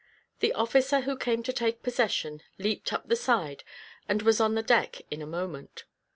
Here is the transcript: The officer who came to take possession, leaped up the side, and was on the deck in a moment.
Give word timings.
The 0.39 0.51
officer 0.53 1.01
who 1.01 1.15
came 1.15 1.43
to 1.43 1.53
take 1.53 1.83
possession, 1.83 2.41
leaped 2.57 2.91
up 2.91 3.07
the 3.07 3.15
side, 3.15 3.63
and 4.09 4.23
was 4.23 4.41
on 4.41 4.55
the 4.55 4.63
deck 4.63 5.03
in 5.11 5.21
a 5.21 5.27
moment. 5.27 5.83